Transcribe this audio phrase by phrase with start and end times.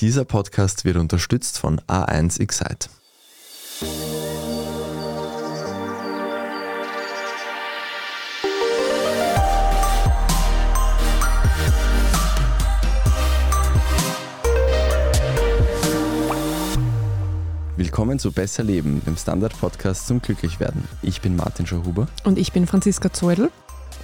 [0.00, 2.88] Dieser Podcast wird unterstützt von A1 Excite.
[17.76, 20.88] Willkommen zu Besser Leben, dem Standard-Podcast zum Glücklichwerden.
[21.02, 22.08] Ich bin Martin Schauhuber.
[22.24, 23.50] Und ich bin Franziska Zeudel.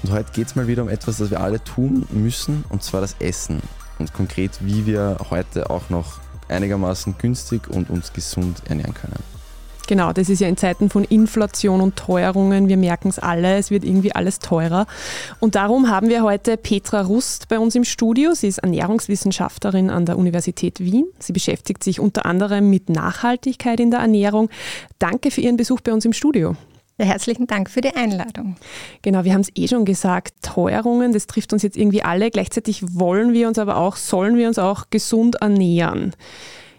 [0.02, 3.00] Und heute geht es mal wieder um etwas, das wir alle tun müssen, und zwar
[3.00, 3.62] das Essen.
[3.98, 9.22] Und konkret, wie wir heute auch noch einigermaßen günstig und uns gesund ernähren können.
[9.86, 13.70] Genau, das ist ja in Zeiten von Inflation und Teuerungen, wir merken es alle, es
[13.70, 14.86] wird irgendwie alles teurer.
[15.38, 18.34] Und darum haben wir heute Petra Rust bei uns im Studio.
[18.34, 21.06] Sie ist Ernährungswissenschaftlerin an der Universität Wien.
[21.20, 24.50] Sie beschäftigt sich unter anderem mit Nachhaltigkeit in der Ernährung.
[24.98, 26.56] Danke für Ihren Besuch bei uns im Studio.
[26.98, 28.56] Ja, herzlichen Dank für die Einladung.
[29.02, 32.30] Genau, wir haben es eh schon gesagt, Teuerungen, das trifft uns jetzt irgendwie alle.
[32.30, 36.14] Gleichzeitig wollen wir uns aber auch, sollen wir uns auch gesund ernähren.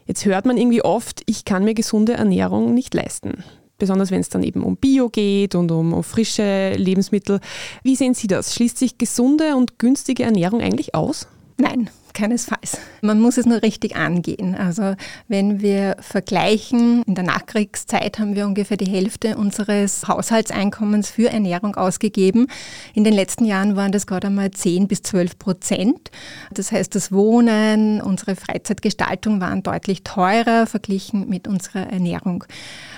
[0.08, 3.44] Jetzt hört man irgendwie oft, ich kann mir gesunde Ernährung nicht leisten.
[3.78, 7.40] Besonders wenn es dann eben um Bio geht und um, um frische Lebensmittel.
[7.84, 8.56] Wie sehen Sie das?
[8.56, 11.28] Schließt sich gesunde und günstige Ernährung eigentlich aus?
[11.58, 12.80] Nein, keinesfalls.
[13.02, 14.56] Man muss es nur richtig angehen.
[14.56, 14.96] Also
[15.28, 21.76] wenn wir vergleichen, in der Nachkriegszeit haben wir ungefähr die Hälfte unseres Haushaltseinkommens für Ernährung
[21.76, 22.48] ausgegeben.
[22.96, 26.10] In den letzten Jahren waren das gerade einmal 10 bis 12 Prozent.
[26.52, 32.46] Das heißt, das Wohnen, unsere Freizeitgestaltung waren deutlich teurer verglichen mit unserer Ernährung.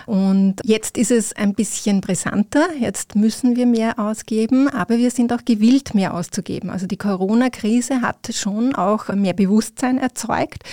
[0.06, 2.66] Und jetzt ist es ein bisschen brisanter.
[2.80, 6.70] Jetzt müssen wir mehr ausgeben, aber wir sind auch gewillt, mehr auszugeben.
[6.72, 10.64] Also die Corona-Krise hat schon auch mehr Bewusstsein erzeugt,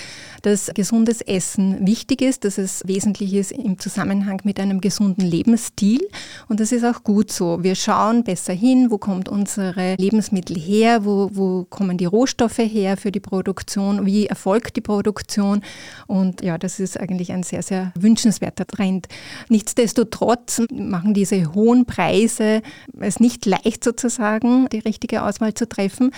[0.43, 6.07] dass gesundes Essen wichtig ist, dass es wesentlich ist im Zusammenhang mit einem gesunden Lebensstil.
[6.49, 7.63] Und das ist auch gut so.
[7.65, 12.97] Wir schauen besser hin, wo kommt unsere Lebensmittel her, wo, wo kommen die Rohstoffe her
[12.97, 15.63] für die Produktion, wie erfolgt die Produktion.
[16.07, 19.09] Und ja, das ist eigentlich ein sehr, sehr wünschenswerter Trend.
[19.49, 22.63] Nichtsdestotrotz machen diese hohen Preise
[23.01, 26.13] es nicht leicht sozusagen, die richtige Auswahl zu treffen.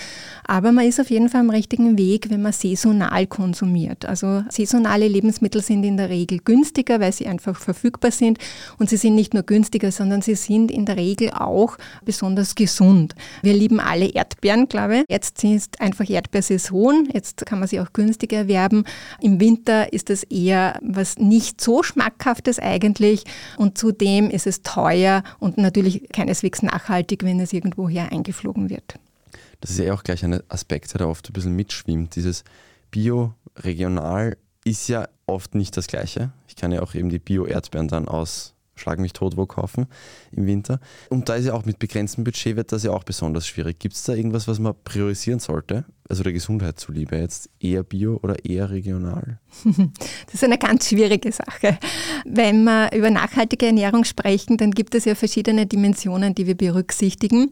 [0.45, 4.05] Aber man ist auf jeden Fall am richtigen Weg, wenn man saisonal konsumiert.
[4.05, 8.39] Also saisonale Lebensmittel sind in der Regel günstiger, weil sie einfach verfügbar sind.
[8.79, 13.15] Und sie sind nicht nur günstiger, sondern sie sind in der Regel auch besonders gesund.
[13.41, 15.03] Wir lieben alle Erdbeeren, glaube ich.
[15.09, 17.09] Jetzt ist einfach Erdbeersaison.
[17.13, 18.85] Jetzt kann man sie auch günstig erwerben.
[19.19, 23.25] Im Winter ist es eher was nicht so schmackhaftes eigentlich
[23.57, 28.95] und zudem ist es teuer und natürlich keineswegs nachhaltig, wenn es irgendwoher eingeflogen wird.
[29.61, 32.15] Das ist ja auch gleich ein Aspekt, der da oft ein bisschen mitschwimmt.
[32.15, 32.43] Dieses
[32.91, 36.31] Bio, regional ist ja oft nicht das Gleiche.
[36.47, 39.87] Ich kann ja auch eben die Bio-Erdbeeren dann aus Schlag mich tot wo kaufen
[40.31, 40.79] im Winter.
[41.09, 43.79] Und da ist ja auch mit begrenztem Budget wird das ja auch besonders schwierig.
[43.79, 45.85] Gibt es da irgendwas, was man priorisieren sollte?
[46.09, 49.39] Also der Gesundheit zuliebe jetzt eher bio oder eher regional?
[50.25, 51.77] Das ist eine ganz schwierige Sache.
[52.25, 57.51] Wenn wir über nachhaltige Ernährung sprechen, dann gibt es ja verschiedene Dimensionen, die wir berücksichtigen.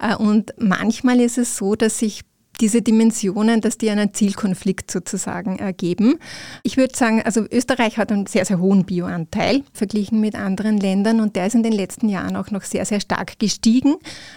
[0.00, 2.22] Äh, und manchmal ist es so, dass sich
[2.60, 6.18] diese Dimensionen, dass die einen Zielkonflikt sozusagen ergeben.
[6.62, 11.20] Ich würde sagen, also Österreich hat einen sehr, sehr hohen Bioanteil verglichen mit anderen Ländern
[11.20, 13.96] und der ist in den letzten Jahren auch noch sehr, sehr stark gestiegen.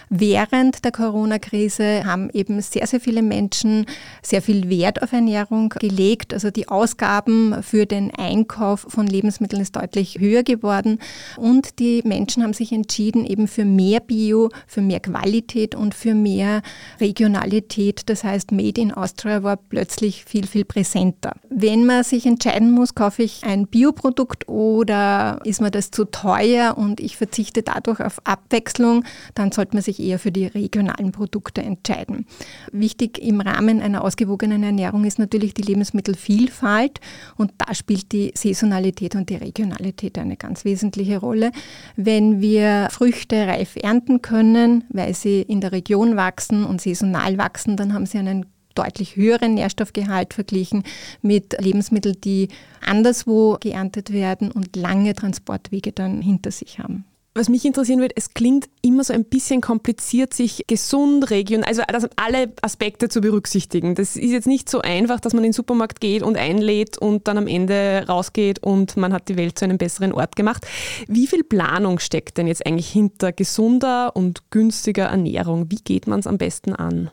[0.10, 3.86] Während der Corona-Krise haben eben sehr, sehr viele Menschen
[4.22, 6.34] sehr viel Wert auf Ernährung gelegt.
[6.34, 11.00] Also die Ausgaben für den Einkauf von Lebensmitteln ist deutlich höher geworden
[11.38, 16.14] und die Menschen haben sich entschieden eben für mehr Bio, für mehr Qualität und für
[16.14, 16.62] mehr
[17.00, 21.34] Regionalität das heißt, Made in Austria war plötzlich viel, viel präsenter.
[21.50, 26.78] Wenn man sich entscheiden muss, kaufe ich ein Bioprodukt oder ist mir das zu teuer
[26.78, 31.62] und ich verzichte dadurch auf Abwechslung, dann sollte man sich eher für die regionalen Produkte
[31.62, 32.26] entscheiden.
[32.74, 37.00] Wichtig im Rahmen einer ausgewogenen Ernährung ist natürlich die Lebensmittelvielfalt
[37.38, 41.52] und da spielt die Saisonalität und die Regionalität eine ganz wesentliche Rolle.
[41.96, 47.78] Wenn wir Früchte reif ernten können, weil sie in der Region wachsen und saisonal wachsen,
[47.78, 50.84] dann haben haben sie einen deutlich höheren Nährstoffgehalt verglichen
[51.22, 52.48] mit Lebensmitteln, die
[52.84, 57.06] anderswo geerntet werden und lange Transportwege dann hinter sich haben.
[57.34, 62.08] Was mich interessieren wird, es klingt immer so ein bisschen kompliziert, sich gesund, regional, also
[62.18, 63.96] alle Aspekte zu berücksichtigen.
[63.96, 67.30] Das ist jetzt nicht so einfach, dass man in den Supermarkt geht und einlädt und
[67.30, 70.66] dann am Ende rausgeht und man hat die Welt zu einem besseren Ort gemacht.
[71.08, 75.72] Wie viel Planung steckt denn jetzt eigentlich hinter gesunder und günstiger Ernährung?
[75.72, 77.12] Wie geht man es am besten an?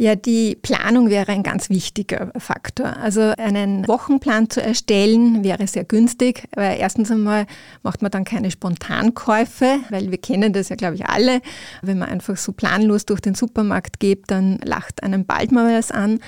[0.00, 2.96] Ja, die Planung wäre ein ganz wichtiger Faktor.
[2.98, 7.46] Also einen Wochenplan zu erstellen wäre sehr günstig, weil erstens einmal
[7.82, 11.40] macht man dann keine Spontankäufe, weil wir kennen das ja, glaube ich, alle.
[11.82, 15.90] Wenn man einfach so planlos durch den Supermarkt geht, dann lacht einem bald mal was
[15.90, 16.20] an.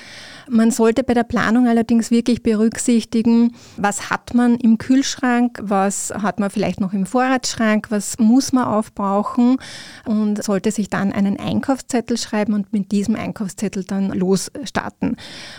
[0.49, 6.41] Man sollte bei der Planung allerdings wirklich berücksichtigen, was hat man im Kühlschrank, was hat
[6.41, 9.59] man vielleicht noch im Vorratsschrank, was muss man aufbrauchen
[10.07, 15.17] und sollte sich dann einen Einkaufszettel schreiben und mit diesem Einkaufszettel dann losstarten.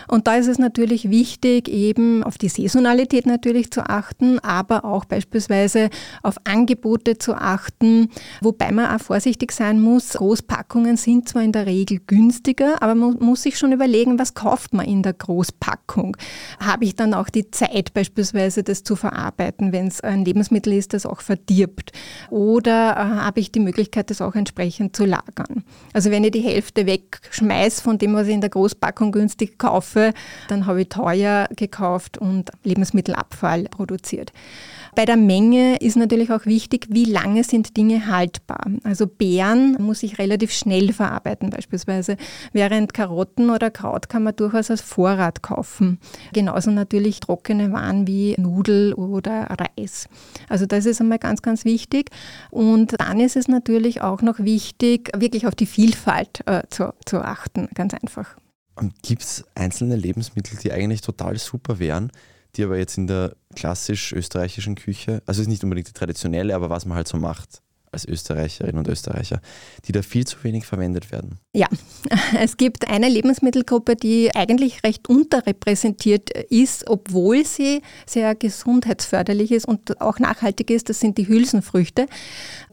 [0.08, 5.06] Und da ist es natürlich wichtig, eben auf die Saisonalität natürlich zu achten, aber auch
[5.06, 5.88] beispielsweise
[6.22, 8.10] auf Angebote zu achten,
[8.42, 10.10] wobei man auch vorsichtig sein muss.
[10.10, 14.74] Großpackungen sind zwar in der Regel günstiger, aber man muss sich schon überlegen, was kauft
[14.74, 16.16] man man in der Großpackung?
[16.58, 20.92] Habe ich dann auch die Zeit beispielsweise, das zu verarbeiten, wenn es ein Lebensmittel ist,
[20.92, 21.92] das auch verdirbt?
[22.30, 25.64] Oder äh, habe ich die Möglichkeit, das auch entsprechend zu lagern?
[25.92, 30.12] Also wenn ich die Hälfte wegschmeiße von dem, was ich in der Großpackung günstig kaufe,
[30.48, 34.32] dann habe ich teuer gekauft und Lebensmittelabfall produziert.
[34.94, 38.66] Bei der Menge ist natürlich auch wichtig, wie lange sind Dinge haltbar.
[38.84, 42.18] Also Beeren muss ich relativ schnell verarbeiten beispielsweise,
[42.52, 45.98] während Karotten oder Kraut kann man durchaus als Vorrat kaufen.
[46.34, 49.48] Genauso natürlich trockene Waren wie Nudel oder
[49.78, 50.08] Reis.
[50.50, 52.10] Also das ist einmal ganz, ganz wichtig.
[52.50, 57.22] Und dann ist es natürlich auch noch wichtig, wirklich auf die Vielfalt äh, zu, zu
[57.22, 58.36] achten, ganz einfach.
[59.02, 62.10] Gibt es einzelne Lebensmittel, die eigentlich total super wären,
[62.56, 66.70] die aber jetzt in der klassisch österreichischen Küche, also ist nicht unbedingt die traditionelle, aber
[66.70, 69.40] was man halt so macht als Österreicherinnen und Österreicher,
[69.84, 71.38] die da viel zu wenig verwendet werden.
[71.54, 71.68] Ja,
[72.40, 80.00] es gibt eine Lebensmittelgruppe, die eigentlich recht unterrepräsentiert ist, obwohl sie sehr gesundheitsförderlich ist und
[80.00, 80.88] auch nachhaltig ist.
[80.88, 82.06] Das sind die Hülsenfrüchte,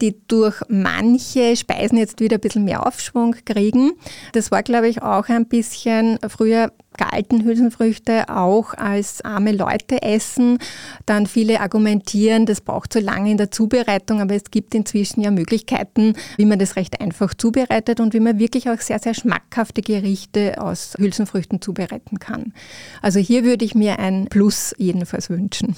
[0.00, 3.92] die durch manche Speisen jetzt wieder ein bisschen mehr Aufschwung kriegen.
[4.32, 10.58] Das war, glaube ich, auch ein bisschen früher galten Hülsenfrüchte auch als arme Leute essen.
[11.06, 15.30] Dann viele argumentieren, das braucht so lange in der Zubereitung, aber es gibt inzwischen ja
[15.30, 19.80] Möglichkeiten, wie man das recht einfach zubereitet und wie man wirklich auch sehr, sehr schmackhafte
[19.80, 22.52] Gerichte aus Hülsenfrüchten zubereiten kann.
[23.00, 25.76] Also hier würde ich mir ein Plus jedenfalls wünschen.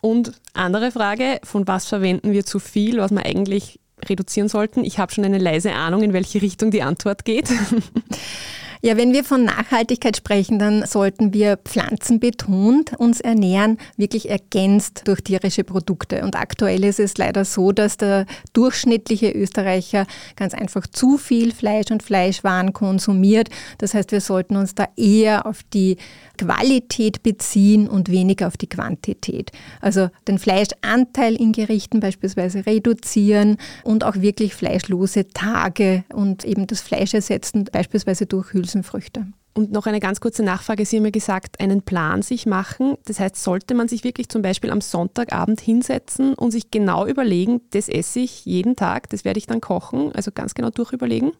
[0.00, 4.82] Und andere Frage, von was verwenden wir zu viel, was man eigentlich reduzieren sollten?
[4.82, 7.50] Ich habe schon eine leise Ahnung, in welche Richtung die Antwort geht.
[8.82, 15.20] Ja, wenn wir von Nachhaltigkeit sprechen, dann sollten wir pflanzenbetont uns ernähren, wirklich ergänzt durch
[15.20, 16.22] tierische Produkte.
[16.22, 18.24] Und aktuell ist es leider so, dass der
[18.54, 23.50] durchschnittliche Österreicher ganz einfach zu viel Fleisch und Fleischwaren konsumiert.
[23.76, 25.98] Das heißt, wir sollten uns da eher auf die
[26.38, 29.52] Qualität beziehen und weniger auf die Quantität.
[29.82, 36.80] Also den Fleischanteil in Gerichten beispielsweise reduzieren und auch wirklich fleischlose Tage und eben das
[36.80, 39.26] Fleisch ersetzen, beispielsweise durch Hülsenfrüchte.
[39.52, 40.86] Und noch eine ganz kurze Nachfrage.
[40.86, 42.96] Sie haben ja gesagt, einen Plan sich machen.
[43.04, 47.60] Das heißt, sollte man sich wirklich zum Beispiel am Sonntagabend hinsetzen und sich genau überlegen,
[47.72, 51.32] das esse ich jeden Tag, das werde ich dann kochen, also ganz genau durchüberlegen?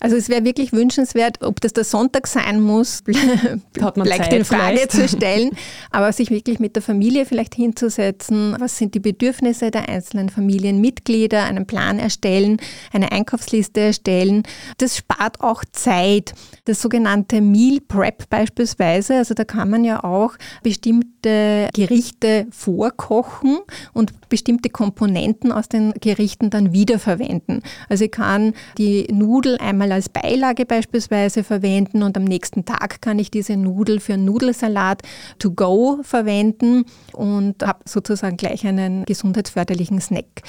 [0.00, 3.02] Also es wäre wirklich wünschenswert, ob das der Sonntag sein muss,
[3.72, 4.92] bleibt in Frage vielleicht.
[4.92, 5.50] zu stellen,
[5.90, 11.44] aber sich wirklich mit der Familie vielleicht hinzusetzen, was sind die Bedürfnisse der einzelnen Familienmitglieder,
[11.44, 12.58] einen Plan erstellen,
[12.92, 14.42] eine Einkaufsliste erstellen.
[14.78, 16.34] Das spart auch Zeit.
[16.64, 23.58] Das sogenannte Meal Prep beispielsweise, also da kann man ja auch bestimmte Gerichte vorkochen
[23.92, 27.62] und bestimmte Komponenten aus den Gerichten dann wiederverwenden.
[27.88, 33.18] Also ich kann die Nudel einmal als Beilage beispielsweise verwenden und am nächsten Tag kann
[33.18, 35.02] ich diese Nudel für einen Nudelsalat
[35.38, 40.42] to go verwenden und habe sozusagen gleich einen gesundheitsförderlichen Snack.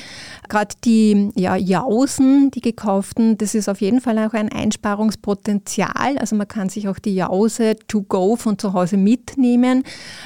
[0.50, 6.18] Gerade die ja, Jausen, die gekauften, das ist auf jeden Fall auch ein Einsparungspotenzial.
[6.18, 9.84] Also man kann sich auch die Jause to go von zu Hause mitnehmen.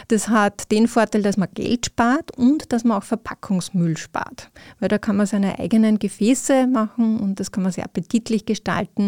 [0.07, 4.49] Das hat den Vorteil, dass man Geld spart und dass man auch Verpackungsmüll spart.
[4.79, 8.98] Weil da kann man seine eigenen Gefäße machen und das kann man sehr appetitlich gestalten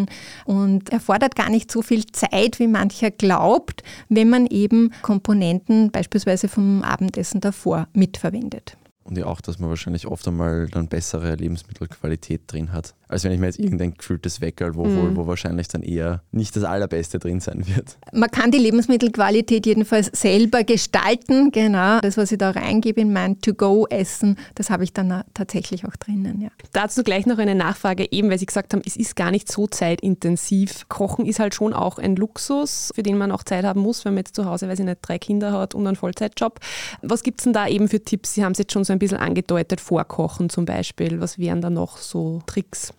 [0.45, 6.47] und erfordert gar nicht so viel Zeit, wie mancher glaubt, wenn man eben Komponenten beispielsweise
[6.47, 8.77] vom Abendessen davor mitverwendet.
[9.03, 13.31] Und ja auch, dass man wahrscheinlich oft einmal dann bessere Lebensmittelqualität drin hat, als wenn
[13.31, 15.15] ich mir jetzt irgendein gefühltes Weckerl, wo, mhm.
[15.17, 17.97] wo, wahrscheinlich dann eher nicht das Allerbeste drin sein wird.
[18.13, 21.99] Man kann die Lebensmittelqualität jedenfalls selber gestalten, genau.
[22.01, 26.39] Das, was ich da reingebe in mein To-Go-Essen, das habe ich dann tatsächlich auch drinnen,
[26.39, 26.49] ja.
[26.71, 29.65] Dazu gleich noch eine Nachfrage, eben weil Sie gesagt haben, es ist gar nicht so
[29.65, 30.87] zeitintensiv.
[30.89, 34.13] Kochen ist halt schon auch ein Luxus, für den man auch Zeit haben muss, wenn
[34.13, 36.59] man jetzt zu Hause, weiß ich nicht, drei Kinder hat und einen Vollzeitjob.
[37.01, 38.35] Was gibt es denn da eben für Tipps?
[38.35, 41.19] Sie haben es jetzt schon so ein bisschen angedeutet, vorkochen zum Beispiel.
[41.19, 42.93] Was wären da noch so Tricks?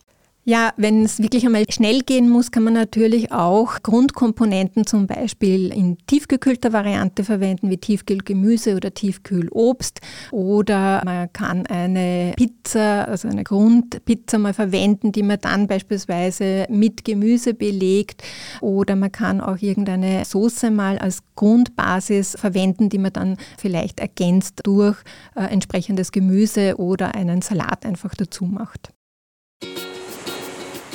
[0.45, 5.73] Ja, wenn es wirklich einmal schnell gehen muss, kann man natürlich auch Grundkomponenten zum Beispiel
[5.73, 10.01] in tiefgekühlter Variante verwenden, wie Tiefkühlgemüse oder Tiefkühlobst.
[10.33, 17.05] Oder man kann eine Pizza, also eine Grundpizza mal verwenden, die man dann beispielsweise mit
[17.05, 18.25] Gemüse belegt.
[18.61, 24.63] Oder man kann auch irgendeine Soße mal als Grundbasis verwenden, die man dann vielleicht ergänzt
[24.65, 24.97] durch
[25.37, 28.93] äh, entsprechendes Gemüse oder einen Salat einfach dazu macht.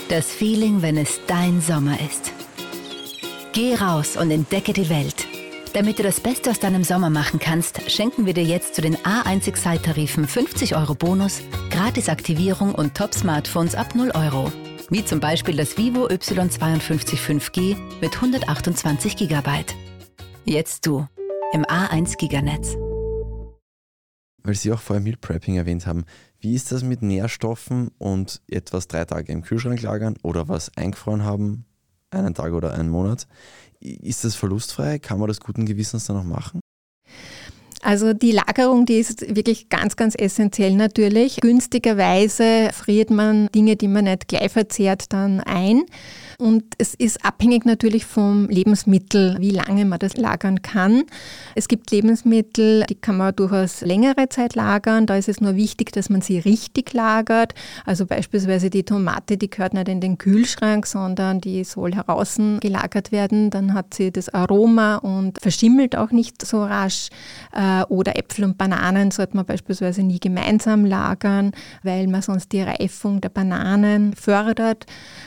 [0.10, 2.32] Das Feeling, wenn es dein Sommer ist.
[3.52, 5.28] Geh raus und entdecke die Welt.
[5.74, 8.96] Damit du das Beste aus deinem Sommer machen kannst, schenken wir dir jetzt zu den
[8.96, 14.50] A1 Excite-Tarifen 50 Euro Bonus, Gratisaktivierung und Top-Smartphones ab 0 Euro.
[14.90, 19.50] Wie zum Beispiel das Vivo Y52 5G mit 128 GB.
[20.46, 21.06] Jetzt du
[21.52, 22.78] im A1 Giganetz.
[24.42, 26.06] Weil Sie auch vorher Meal Prepping erwähnt haben,
[26.39, 31.24] wie ist das mit Nährstoffen und etwas drei Tage im Kühlschrank lagern oder was eingefroren
[31.24, 31.65] haben,
[32.12, 33.27] einen Tag oder einen Monat?
[33.79, 35.00] Ist das verlustfrei?
[35.00, 36.60] Kann man das guten Gewissens dann noch machen?
[37.82, 41.38] Also die Lagerung, die ist wirklich ganz, ganz essentiell natürlich.
[41.38, 45.84] Günstigerweise friert man Dinge, die man nicht gleich verzehrt, dann ein.
[46.39, 51.06] Und es ist abhängig natürlich vom Lebensmittel, wie lange man das lagern kann.
[51.56, 55.08] Es gibt Lebensmittel, die kann man durchaus längere Zeit lagern.
[55.08, 57.56] Da ist es nur wichtig, dass man sie richtig lagert.
[57.88, 63.12] Also beispielsweise die Tomate, die gehört nicht in den Kühlschrank, sondern die soll heraus gelagert
[63.12, 63.50] werden.
[63.50, 67.10] Dann hat sie das Aroma und verschimmelt auch nicht so rasch.
[67.51, 72.62] Äh, oder Äpfel und Bananen sollte man beispielsweise nie gemeinsam lagern, weil man sonst die
[72.62, 74.86] Reifung der Bananen fördert.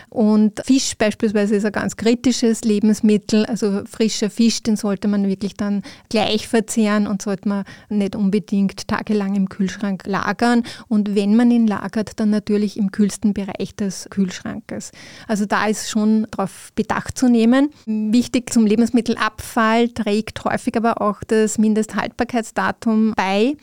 [0.09, 3.45] Und Fisch beispielsweise ist ein ganz kritisches Lebensmittel.
[3.47, 8.87] Also frischer Fisch, den sollte man wirklich dann gleich verzehren und sollte man nicht unbedingt
[8.87, 10.62] tagelang im Kühlschrank lagern.
[10.88, 14.92] Und wenn man ihn lagert, dann natürlich im kühlsten Bereich des Kühlschrankes.
[15.26, 17.71] Also da ist schon darauf Bedacht zu nehmen.
[17.87, 23.57] Wichtig zum Lebensmittelabfall trägt häufig aber auch das Mindesthaltbarkeitsdatum bei.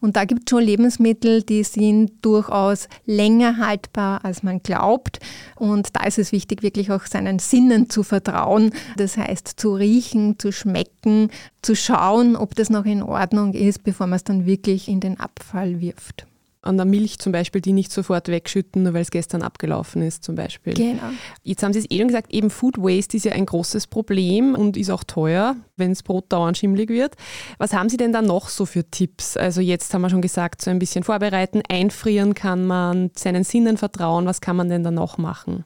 [0.00, 5.18] Und da gibt es schon Lebensmittel, die sind durchaus länger haltbar, als man glaubt.
[5.56, 8.72] Und da ist es wichtig, wirklich auch seinen Sinnen zu vertrauen.
[8.96, 11.30] Das heißt, zu riechen, zu schmecken,
[11.62, 15.18] zu schauen, ob das noch in Ordnung ist, bevor man es dann wirklich in den
[15.20, 16.26] Abfall wirft
[16.62, 20.24] an der Milch zum Beispiel, die nicht sofort wegschütten, nur weil es gestern abgelaufen ist
[20.24, 20.74] zum Beispiel.
[20.74, 21.10] Genau.
[21.42, 24.54] Jetzt haben Sie es eh schon gesagt, eben Food Waste ist ja ein großes Problem
[24.54, 27.14] und ist auch teuer, wenn das Brot dauernd schimmlig wird.
[27.58, 29.36] Was haben Sie denn da noch so für Tipps?
[29.36, 33.76] Also jetzt haben wir schon gesagt, so ein bisschen vorbereiten, einfrieren kann man, seinen Sinnen
[33.76, 34.26] vertrauen.
[34.26, 35.64] Was kann man denn da noch machen?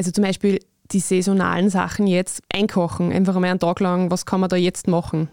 [0.00, 0.60] Also zum Beispiel
[0.92, 4.88] die saisonalen Sachen jetzt einkochen, einfach einmal einen Tag lang, was kann man da jetzt
[4.88, 5.28] machen?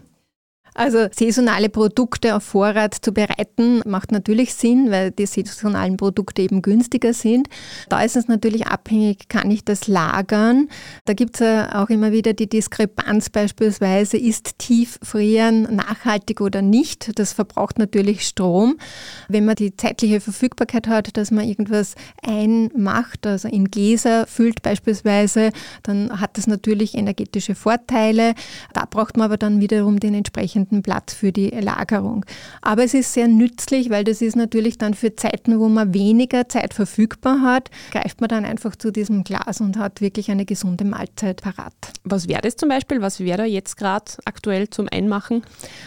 [0.78, 6.62] Also saisonale Produkte auf Vorrat zu bereiten, macht natürlich Sinn, weil die saisonalen Produkte eben
[6.62, 7.48] günstiger sind.
[7.88, 10.68] Da ist es natürlich abhängig, kann ich das lagern?
[11.04, 17.18] Da gibt es ja auch immer wieder die Diskrepanz beispielsweise, ist Tieffrieren nachhaltig oder nicht?
[17.18, 18.78] Das verbraucht natürlich Strom.
[19.26, 25.50] Wenn man die zeitliche Verfügbarkeit hat, dass man irgendwas einmacht, also in Gläser füllt beispielsweise,
[25.82, 28.34] dann hat das natürlich energetische Vorteile.
[28.74, 32.24] Da braucht man aber dann wiederum den entsprechenden Platz für die Lagerung.
[32.62, 36.48] Aber es ist sehr nützlich, weil das ist natürlich dann für Zeiten, wo man weniger
[36.48, 40.84] Zeit verfügbar hat, greift man dann einfach zu diesem Glas und hat wirklich eine gesunde
[40.84, 41.74] Mahlzeit parat.
[42.04, 43.00] Was wäre das zum Beispiel?
[43.00, 45.42] Was wäre da jetzt gerade aktuell zum Einmachen?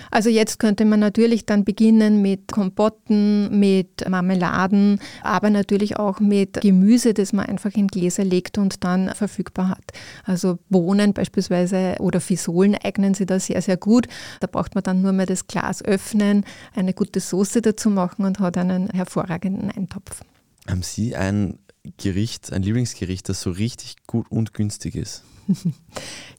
[0.10, 6.62] Also jetzt könnte man natürlich dann beginnen mit Kompotten, mit Marmeladen, aber natürlich auch mit
[6.62, 9.92] Gemüse, das man einfach in Gläser legt und dann verfügbar hat.
[10.26, 14.08] Also Bohnen beispielsweise oder Fisolen eignen sich da sehr, sehr gut.
[14.40, 18.26] Da braucht braucht man dann nur mehr das Glas öffnen, eine gute Soße dazu machen
[18.26, 20.22] und hat einen hervorragenden Eintopf.
[20.68, 21.60] Haben Sie ein
[21.98, 25.24] Gericht, ein Lieblingsgericht, das so richtig gut und günstig ist?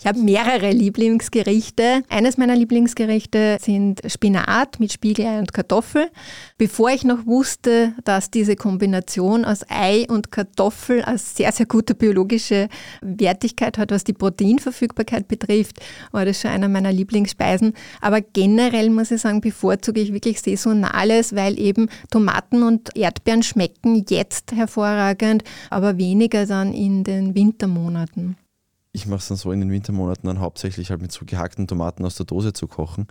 [0.02, 2.02] Ich habe mehrere Lieblingsgerichte.
[2.08, 6.10] Eines meiner Lieblingsgerichte sind Spinat mit Spiegelei und Kartoffel.
[6.58, 11.94] Bevor ich noch wusste, dass diese Kombination aus Ei und Kartoffel eine sehr, sehr gute
[11.94, 12.68] biologische
[13.00, 15.78] Wertigkeit hat, was die Proteinverfügbarkeit betrifft,
[16.10, 17.72] war das schon einer meiner Lieblingsspeisen.
[18.00, 24.04] Aber generell muss ich sagen, bevorzuge ich wirklich Saisonales, weil eben Tomaten und Erdbeeren schmecken
[24.08, 28.36] jetzt hervorragend, aber weniger dann in den Wintermonaten
[28.92, 32.04] ich mache es dann so in den Wintermonaten dann hauptsächlich halt mit so gehackten Tomaten
[32.04, 33.06] aus der Dose zu kochen.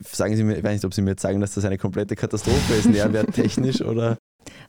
[0.00, 2.14] Sagen Sie mir, ich weiß nicht, ob Sie mir jetzt sagen, dass das eine komplette
[2.14, 4.16] Katastrophe ist, nährwerttechnisch oder?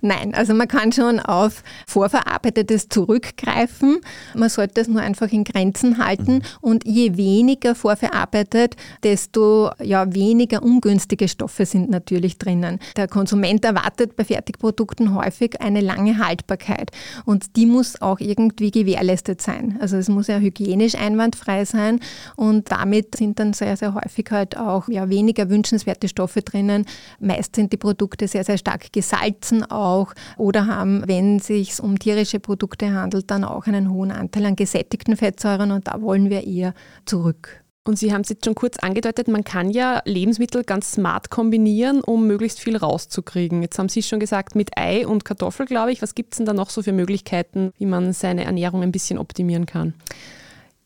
[0.01, 3.99] Nein, also man kann schon auf Vorverarbeitetes zurückgreifen.
[4.33, 6.35] Man sollte es nur einfach in Grenzen halten.
[6.35, 6.41] Mhm.
[6.61, 12.79] Und je weniger vorverarbeitet, desto ja, weniger ungünstige Stoffe sind natürlich drinnen.
[12.95, 16.91] Der Konsument erwartet bei Fertigprodukten häufig eine lange Haltbarkeit.
[17.25, 19.77] Und die muss auch irgendwie gewährleistet sein.
[19.81, 21.99] Also es muss ja hygienisch einwandfrei sein.
[22.37, 26.85] Und damit sind dann sehr, sehr häufig halt auch ja, weniger wünschenswerte Stoffe drinnen.
[27.19, 29.88] Meist sind die Produkte sehr, sehr stark gesalzen auch
[30.37, 34.55] oder haben, wenn es sich um tierische Produkte handelt, dann auch einen hohen Anteil an
[34.55, 36.73] gesättigten Fettsäuren und da wollen wir eher
[37.05, 37.63] zurück.
[37.89, 42.01] Und Sie haben es jetzt schon kurz angedeutet, man kann ja Lebensmittel ganz smart kombinieren,
[42.01, 43.63] um möglichst viel rauszukriegen.
[43.63, 46.01] Jetzt haben Sie schon gesagt, mit Ei und Kartoffel, glaube ich.
[46.01, 49.17] Was gibt es denn da noch so für Möglichkeiten, wie man seine Ernährung ein bisschen
[49.17, 49.95] optimieren kann?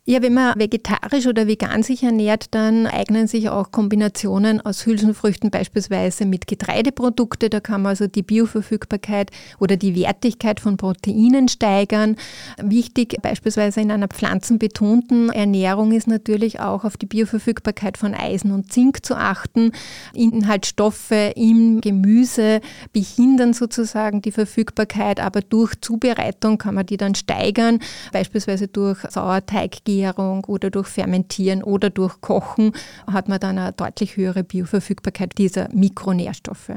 [0.05, 5.49] Ja, wenn man vegetarisch oder vegan sich ernährt, dann eignen sich auch Kombinationen aus Hülsenfrüchten
[5.49, 7.49] beispielsweise mit Getreideprodukte.
[7.49, 12.17] Da kann man also die Bioverfügbarkeit oder die Wertigkeit von Proteinen steigern.
[12.61, 18.73] Wichtig beispielsweise in einer pflanzenbetonten Ernährung ist natürlich auch auf die Bioverfügbarkeit von Eisen und
[18.73, 19.71] Zink zu achten.
[20.13, 22.59] Inhaltsstoffe im Gemüse
[22.91, 27.79] behindern sozusagen die Verfügbarkeit, aber durch Zubereitung kann man die dann steigern,
[28.11, 32.71] beispielsweise durch Sauerteig Gärung oder durch Fermentieren oder durch Kochen
[33.05, 36.71] hat man dann eine deutlich höhere Bioverfügbarkeit dieser Mikronährstoffe.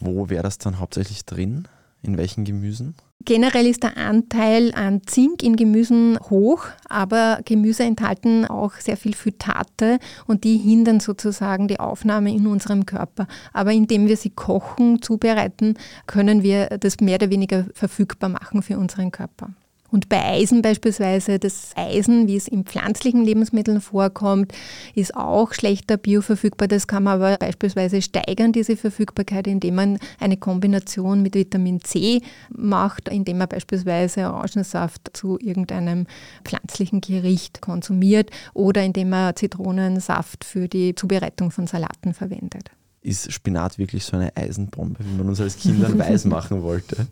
[0.00, 1.68] Wo wäre das dann hauptsächlich drin?
[2.02, 2.94] In welchen Gemüsen?
[3.24, 9.14] Generell ist der Anteil an Zink in Gemüsen hoch, aber Gemüse enthalten auch sehr viel
[9.14, 13.26] Phytate und die hindern sozusagen die Aufnahme in unserem Körper.
[13.52, 15.74] Aber indem wir sie kochen, zubereiten,
[16.06, 19.50] können wir das mehr oder weniger verfügbar machen für unseren Körper.
[19.90, 24.52] Und bei Eisen beispielsweise, das Eisen, wie es in pflanzlichen Lebensmitteln vorkommt,
[24.94, 26.68] ist auch schlechter bioverfügbar.
[26.68, 32.20] Das kann man aber beispielsweise steigern, diese Verfügbarkeit, indem man eine Kombination mit Vitamin C
[32.50, 36.06] macht, indem man beispielsweise Orangensaft zu irgendeinem
[36.44, 42.70] pflanzlichen Gericht konsumiert oder indem man Zitronensaft für die Zubereitung von Salaten verwendet
[43.06, 47.06] ist Spinat wirklich so eine Eisenbombe, wie man uns als Kindern weiß machen wollte?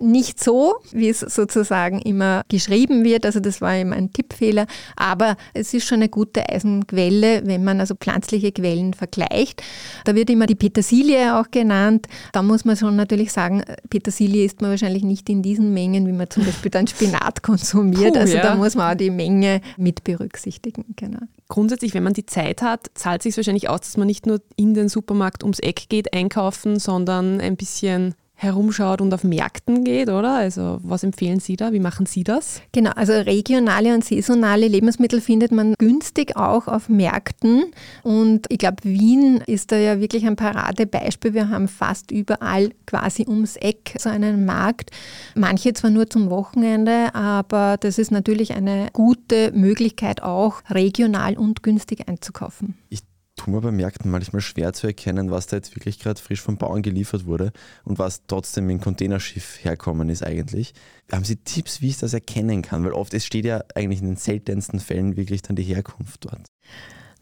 [0.00, 3.26] Nicht so, wie es sozusagen immer geschrieben wird.
[3.26, 4.66] Also das war immer ein Tippfehler.
[4.96, 9.62] Aber es ist schon eine gute Eisenquelle, wenn man also pflanzliche Quellen vergleicht.
[10.04, 12.06] Da wird immer die Petersilie auch genannt.
[12.32, 16.12] Da muss man schon natürlich sagen, Petersilie isst man wahrscheinlich nicht in diesen Mengen, wie
[16.12, 18.14] man zum Beispiel dann Spinat konsumiert.
[18.14, 18.42] Puh, also ja.
[18.42, 20.84] da muss man auch die Menge mit berücksichtigen.
[20.96, 21.20] Genau.
[21.48, 24.40] Grundsätzlich, wenn man die Zeit hat, zahlt es sich wahrscheinlich aus, dass man nicht nur
[24.56, 29.84] in den Supermarkt Supermarkt ums Eck geht einkaufen, sondern ein bisschen herumschaut und auf Märkten
[29.84, 30.34] geht, oder?
[30.34, 31.72] Also was empfehlen Sie da?
[31.72, 32.60] Wie machen Sie das?
[32.72, 37.66] Genau, also regionale und saisonale Lebensmittel findet man günstig auch auf Märkten.
[38.02, 41.32] Und ich glaube, Wien ist da ja wirklich ein Paradebeispiel.
[41.32, 44.90] Wir haben fast überall quasi ums Eck so einen Markt.
[45.36, 51.62] Manche zwar nur zum Wochenende, aber das ist natürlich eine gute Möglichkeit auch regional und
[51.62, 52.74] günstig einzukaufen.
[52.90, 53.00] Ich
[53.46, 57.26] bei Märkten manchmal schwer zu erkennen, was da jetzt wirklich gerade frisch vom Bauern geliefert
[57.26, 57.52] wurde
[57.84, 60.74] und was trotzdem in Containerschiff herkommen ist eigentlich.
[61.12, 62.84] Haben Sie Tipps, wie ich das erkennen kann?
[62.84, 66.46] Weil oft, es steht ja eigentlich in den seltensten Fällen wirklich dann die Herkunft dort.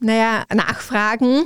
[0.00, 1.44] Naja, Nachfragen.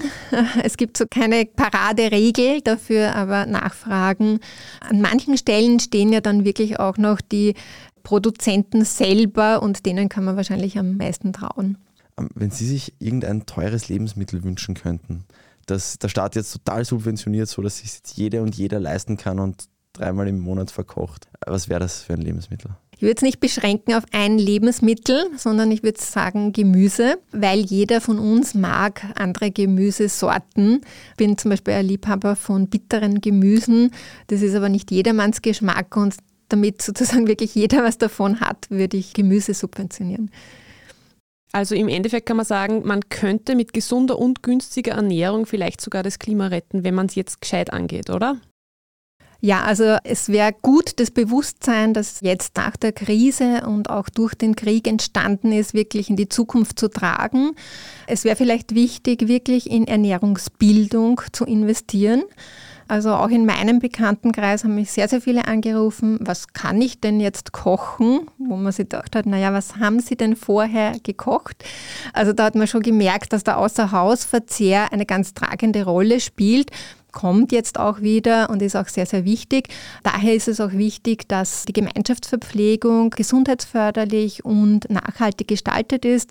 [0.62, 4.40] Es gibt so keine Paraderegel dafür, aber Nachfragen.
[4.80, 7.54] An manchen Stellen stehen ja dann wirklich auch noch die
[8.02, 11.76] Produzenten selber und denen kann man wahrscheinlich am meisten trauen.
[12.18, 15.24] Ähm, wenn Sie sich irgendein teures Lebensmittel wünschen könnten,
[15.66, 19.38] das der Staat jetzt total subventioniert, so dass sich jetzt jeder und jeder leisten kann
[19.38, 22.70] und dreimal im Monat verkocht, was wäre das für ein Lebensmittel?
[22.96, 28.00] Ich würde es nicht beschränken auf ein Lebensmittel, sondern ich würde sagen Gemüse, weil jeder
[28.00, 30.80] von uns mag andere Gemüsesorten.
[31.10, 33.90] Ich bin zum Beispiel ein Liebhaber von bitteren Gemüsen.
[34.28, 36.14] Das ist aber nicht jedermanns Geschmack und
[36.48, 40.30] damit sozusagen wirklich jeder was davon hat, würde ich Gemüse subventionieren.
[41.52, 46.02] Also im Endeffekt kann man sagen, man könnte mit gesunder und günstiger Ernährung vielleicht sogar
[46.02, 48.40] das Klima retten, wenn man es jetzt gescheit angeht, oder?
[49.40, 54.34] Ja, also es wäre gut, das Bewusstsein, das jetzt nach der Krise und auch durch
[54.34, 57.52] den Krieg entstanden ist, wirklich in die Zukunft zu tragen.
[58.06, 62.24] Es wäre vielleicht wichtig, wirklich in Ernährungsbildung zu investieren.
[62.88, 67.20] Also auch in meinem Bekanntenkreis haben mich sehr, sehr viele angerufen, was kann ich denn
[67.20, 68.28] jetzt kochen?
[68.38, 71.64] Wo man sich gedacht hat, naja, was haben Sie denn vorher gekocht?
[72.12, 76.70] Also da hat man schon gemerkt, dass der Außerhausverzehr eine ganz tragende Rolle spielt.
[77.12, 79.68] Kommt jetzt auch wieder und ist auch sehr, sehr wichtig.
[80.02, 86.30] Daher ist es auch wichtig, dass die Gemeinschaftsverpflegung gesundheitsförderlich und nachhaltig gestaltet ist.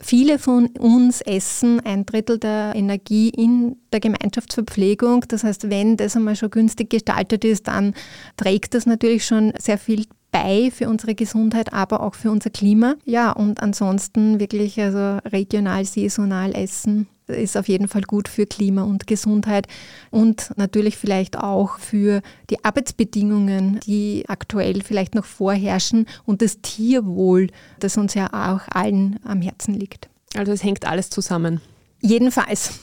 [0.00, 5.24] Viele von uns essen ein Drittel der Energie in der Gemeinschaftsverpflegung.
[5.28, 7.94] Das heißt, wenn das einmal schon günstig gestaltet ist, dann
[8.36, 12.94] trägt das natürlich schon sehr viel bei für unsere Gesundheit, aber auch für unser Klima.
[13.04, 18.82] Ja, und ansonsten wirklich also regional, saisonal essen ist auf jeden Fall gut für Klima
[18.82, 19.66] und Gesundheit
[20.10, 27.48] und natürlich vielleicht auch für die Arbeitsbedingungen, die aktuell vielleicht noch vorherrschen und das Tierwohl,
[27.80, 30.08] das uns ja auch allen am Herzen liegt.
[30.34, 31.60] Also es hängt alles zusammen.
[32.00, 32.80] Jedenfalls.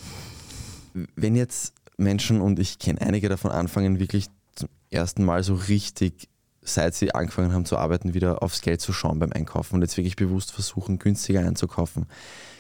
[1.15, 6.29] Wenn jetzt Menschen, und ich kenne einige davon, anfangen wirklich zum ersten Mal so richtig
[6.73, 9.97] seit sie angefangen haben zu arbeiten, wieder aufs Geld zu schauen beim Einkaufen und jetzt
[9.97, 12.05] wirklich bewusst versuchen, günstiger einzukaufen.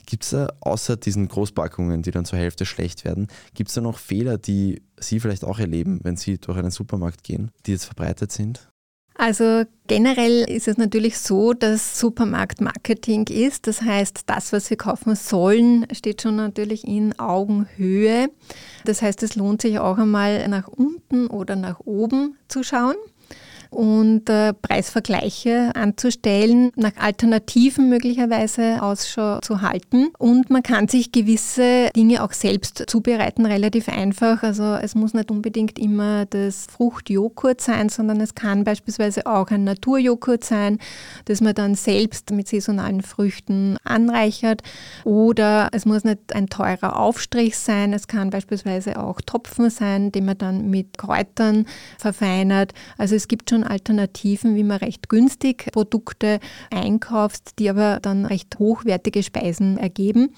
[0.05, 3.81] Gibt es da außer diesen Großpackungen, die dann zur Hälfte schlecht werden, gibt es da
[3.81, 7.85] noch Fehler, die Sie vielleicht auch erleben, wenn Sie durch einen Supermarkt gehen, die jetzt
[7.85, 8.69] verbreitet sind?
[9.19, 13.67] Also generell ist es natürlich so, dass Supermarktmarketing ist.
[13.67, 18.29] Das heißt, das, was wir kaufen sollen, steht schon natürlich in Augenhöhe.
[18.85, 22.95] Das heißt, es lohnt sich auch einmal nach unten oder nach oben zu schauen
[23.69, 30.07] und äh, Preisvergleiche anzustellen, nach Alternativen möglicherweise Ausschau zu halten.
[30.17, 34.43] Und man kann sich gewisse Dinge auch selbst zubereiten, relativ einfach.
[34.43, 39.63] Also es muss nicht unbedingt immer das Fruchtjoghurt sein, sondern es kann beispielsweise auch ein
[39.63, 40.79] Naturjoghurt sein,
[41.25, 44.61] das man dann selbst mit saisonalen Früchten anreichert.
[45.03, 50.25] Oder es muss nicht ein teurer Aufstrich sein, es kann beispielsweise auch Topfen sein, den
[50.25, 51.65] man dann mit Kräutern
[51.97, 52.73] verfeinert.
[52.97, 56.39] Also es gibt schon schon Alternativen, wie man recht günstig Produkte
[56.71, 60.29] einkauft, die aber dann recht hochwertige Speisen ergeben.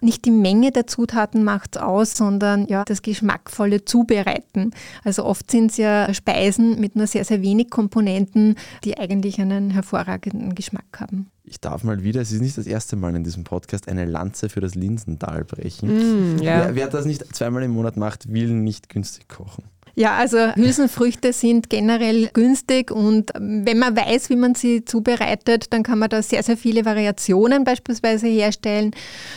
[0.00, 4.72] Nicht die Menge der Zutaten macht es aus, sondern ja, das geschmackvolle Zubereiten.
[5.04, 9.70] Also oft sind es ja Speisen mit nur sehr, sehr wenig Komponenten, die eigentlich einen
[9.70, 11.30] hervorragenden Geschmack haben.
[11.46, 14.48] Ich darf mal wieder, es ist nicht das erste Mal in diesem Podcast, eine Lanze
[14.48, 16.38] für das Linsental brechen.
[16.38, 16.64] Mm, ja.
[16.64, 19.64] wer, wer das nicht zweimal im Monat macht, will nicht günstig kochen.
[19.96, 25.84] Ja, also Hülsenfrüchte sind generell günstig und wenn man weiß, wie man sie zubereitet, dann
[25.84, 28.90] kann man da sehr, sehr viele Variationen beispielsweise herstellen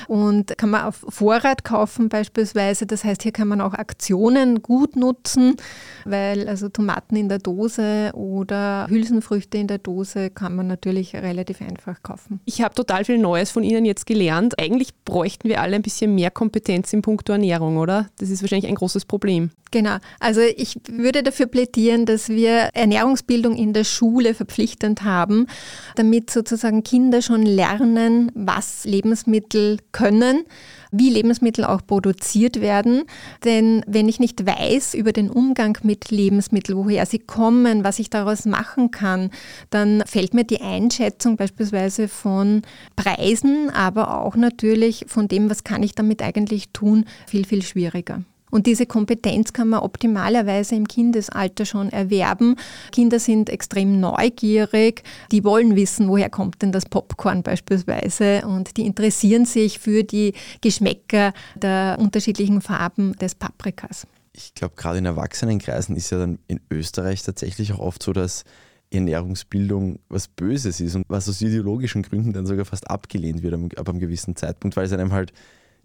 [0.07, 2.87] und kann man auf Vorrat kaufen beispielsweise.
[2.87, 5.57] Das heißt, hier kann man auch Aktionen gut nutzen,
[6.05, 11.61] weil also Tomaten in der Dose oder Hülsenfrüchte in der Dose kann man natürlich relativ
[11.61, 12.39] einfach kaufen.
[12.45, 14.59] Ich habe total viel Neues von Ihnen jetzt gelernt.
[14.59, 18.09] Eigentlich bräuchten wir alle ein bisschen mehr Kompetenz in puncto Ernährung, oder?
[18.17, 19.51] Das ist wahrscheinlich ein großes Problem.
[19.71, 19.97] Genau.
[20.19, 25.47] Also ich würde dafür plädieren, dass wir Ernährungsbildung in der Schule verpflichtend haben,
[25.95, 30.43] damit sozusagen Kinder schon lernen, was Lebensmittel können,
[30.91, 33.03] wie Lebensmittel auch produziert werden.
[33.43, 38.09] Denn wenn ich nicht weiß über den Umgang mit Lebensmitteln, woher sie kommen, was ich
[38.09, 39.31] daraus machen kann,
[39.69, 42.61] dann fällt mir die Einschätzung beispielsweise von
[42.95, 48.23] Preisen, aber auch natürlich von dem, was kann ich damit eigentlich tun, viel, viel schwieriger.
[48.49, 52.55] Und diese Kompetenz kann man optimalerweise im Kindesalter schon erwerben.
[52.91, 58.85] Kinder sind extrem neugierig, die wollen wissen, woher kommt denn das Popcorn beispielsweise und die
[58.85, 64.07] interessieren sich für die Geschmäcker der unterschiedlichen Farben des Paprikas.
[64.33, 68.43] Ich glaube, gerade in Erwachsenenkreisen ist ja dann in Österreich tatsächlich auch oft so, dass
[68.91, 73.89] Ernährungsbildung was Böses ist und was aus ideologischen Gründen dann sogar fast abgelehnt wird ab
[73.89, 75.33] einem gewissen Zeitpunkt, weil es einem halt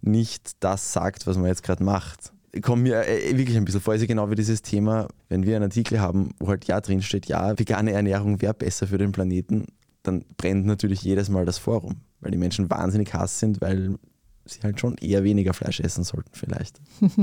[0.01, 3.93] nicht das sagt, was man jetzt gerade macht kommt mir äh, wirklich ein bisschen vor.
[3.93, 7.25] Also genau wie dieses Thema, wenn wir einen Artikel haben, wo halt ja drin steht,
[7.25, 9.65] ja, vegane Ernährung wäre besser für den Planeten,
[10.03, 13.95] dann brennt natürlich jedes Mal das Forum, weil die Menschen wahnsinnig Hass sind, weil
[14.45, 16.81] sie halt schon eher weniger Fleisch essen sollten vielleicht.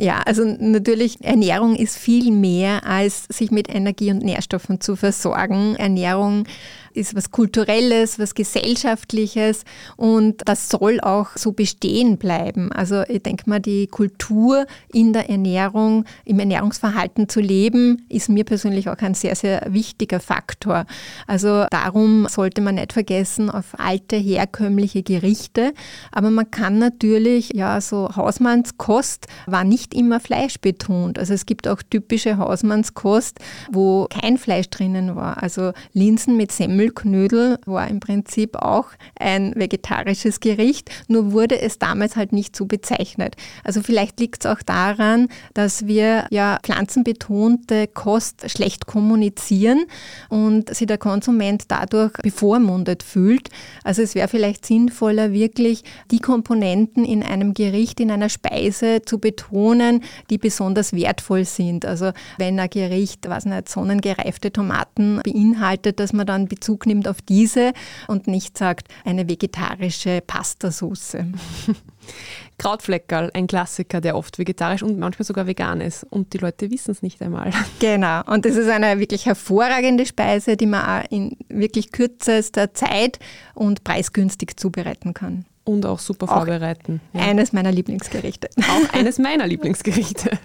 [0.00, 5.76] Ja, also natürlich, Ernährung ist viel mehr als sich mit Energie und Nährstoffen zu versorgen.
[5.76, 6.44] Ernährung
[6.92, 9.64] ist was Kulturelles, was Gesellschaftliches
[9.96, 12.72] und das soll auch so bestehen bleiben.
[12.72, 18.44] Also ich denke mal, die Kultur in der Ernährung, im Ernährungsverhalten zu leben, ist mir
[18.44, 20.86] persönlich auch ein sehr, sehr wichtiger Faktor.
[21.26, 25.72] Also darum sollte man nicht vergessen auf alte, herkömmliche Gerichte.
[26.12, 31.18] Aber man kann natürlich, ja, so Hausmannskost war nicht immer fleischbetont.
[31.18, 33.38] Also es gibt auch typische Hausmannskost,
[33.70, 35.42] wo kein Fleisch drinnen war.
[35.42, 38.86] Also Linsen mit Semmel Semmelknödel war im Prinzip auch
[39.18, 43.36] ein vegetarisches Gericht, nur wurde es damals halt nicht so bezeichnet.
[43.64, 49.84] Also vielleicht liegt es auch daran, dass wir ja pflanzenbetonte Kost schlecht kommunizieren
[50.30, 53.50] und sich der Konsument dadurch bevormundet fühlt.
[53.84, 59.18] Also es wäre vielleicht sinnvoller, wirklich die Komponenten in einem Gericht, in einer Speise zu
[59.18, 61.84] betonen, die besonders wertvoll sind.
[61.84, 67.22] Also wenn ein Gericht, was nicht, sonnengereifte Tomaten beinhaltet, dass man dann Bezug nimmt auf
[67.22, 67.72] diese
[68.08, 71.16] und nicht sagt, eine vegetarische Pastasauce.
[72.58, 76.04] Krautfleckerl, ein Klassiker, der oft vegetarisch und manchmal sogar vegan ist.
[76.04, 77.50] Und die Leute wissen es nicht einmal.
[77.78, 78.22] Genau.
[78.26, 83.18] Und das ist eine wirklich hervorragende Speise, die man auch in wirklich kürzester Zeit
[83.54, 85.46] und preisgünstig zubereiten kann.
[85.70, 87.00] Und auch super auch vorbereiten.
[87.12, 87.20] Ja.
[87.20, 88.50] Eines meiner Lieblingsgerichte.
[88.58, 90.36] Auch eines meiner Lieblingsgerichte.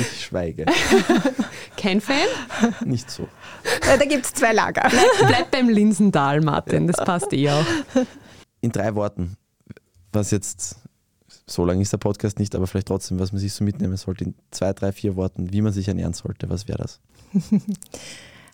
[0.00, 0.64] Ich schweige.
[1.76, 2.26] Kein Fan?
[2.86, 3.28] Nicht so.
[3.82, 4.88] Da gibt es zwei Lager.
[4.88, 7.66] Bleib, bleib beim Linsendahl, Martin, das passt eh auch.
[8.62, 9.36] In drei Worten,
[10.14, 10.76] was jetzt,
[11.46, 14.24] so lange ist der Podcast nicht, aber vielleicht trotzdem, was man sich so mitnehmen sollte,
[14.24, 17.00] in zwei, drei, vier Worten, wie man sich ernähren sollte, was wäre das?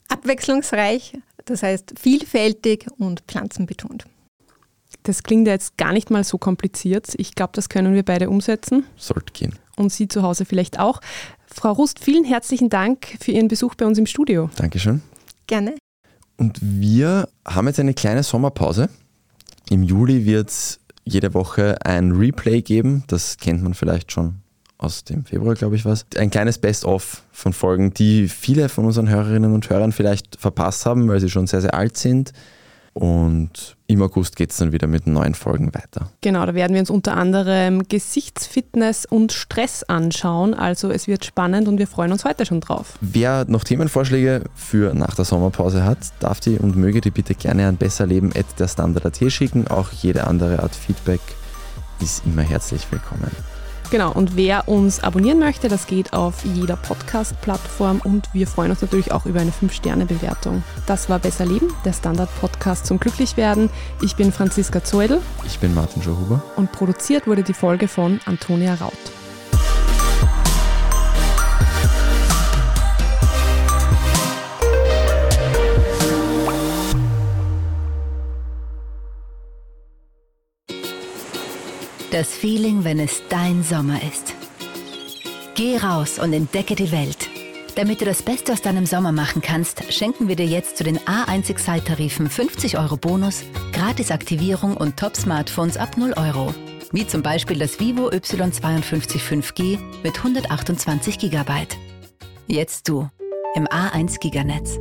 [0.09, 4.07] Abwechslungsreich, das heißt vielfältig und pflanzenbetont.
[5.03, 7.15] Das klingt ja jetzt gar nicht mal so kompliziert.
[7.17, 8.85] Ich glaube, das können wir beide umsetzen.
[8.97, 9.55] Sollte gehen.
[9.77, 11.01] Und Sie zu Hause vielleicht auch.
[11.47, 14.51] Frau Rust, vielen herzlichen Dank für Ihren Besuch bei uns im Studio.
[14.57, 15.03] Dankeschön.
[15.47, 15.75] Gerne.
[16.37, 18.89] Und wir haben jetzt eine kleine Sommerpause.
[19.71, 23.05] Im Juli wird es jede Woche ein Replay geben.
[23.09, 24.37] Das kennt man vielleicht schon
[24.79, 26.07] aus dem Februar, glaube ich, was.
[26.17, 31.09] Ein kleines Best-of von Folgen, die viele von unseren Hörerinnen und Hörern vielleicht verpasst haben,
[31.09, 32.33] weil sie schon sehr, sehr alt sind.
[32.95, 36.11] Und im August geht es dann wieder mit neuen Folgen weiter.
[36.21, 40.53] Genau, da werden wir uns unter anderem Gesichtsfitness und Stress anschauen.
[40.53, 42.99] Also es wird spannend und wir freuen uns heute schon drauf.
[43.01, 47.67] Wer noch Themenvorschläge für nach der Sommerpause hat, darf die und möge die bitte gerne
[47.67, 49.69] an besserleben.derstandard.at schicken.
[49.69, 51.21] Auch jede andere Art Feedback
[52.01, 53.31] ist immer herzlich willkommen.
[53.93, 58.81] Genau, und wer uns abonnieren möchte, das geht auf jeder Podcast-Plattform und wir freuen uns
[58.81, 60.63] natürlich auch über eine 5-Sterne-Bewertung.
[60.87, 63.69] Das war Besser Leben, der Standard-Podcast zum Glücklichwerden.
[64.01, 65.21] Ich bin Franziska Zoedel.
[65.45, 66.43] Ich bin Martin Schauhuber.
[66.57, 69.22] Und produziert wurde die Folge von Antonia Raut.
[82.23, 84.37] Das Feeling, wenn es dein Sommer ist.
[85.57, 87.29] Geh raus und entdecke die Welt.
[87.75, 91.01] Damit du das Beste aus deinem Sommer machen kannst, schenken wir dir jetzt zu den
[91.01, 96.55] A1 Excite-Tarifen 50 Euro Bonus, Gratisaktivierung und Top-Smartphones ab 0 Euro.
[96.93, 101.53] Wie zum Beispiel das Vivo Y52 5G mit 128 GB.
[102.47, 103.11] Jetzt du
[103.57, 104.79] im A1 Giganetz.